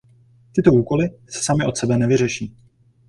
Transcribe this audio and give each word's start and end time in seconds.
Tyto 0.53 0.71
úkoly 0.73 1.09
se 1.29 1.43
samy 1.43 1.65
od 1.65 1.77
sebe 1.77 1.97
nevyřeší. 1.97 2.55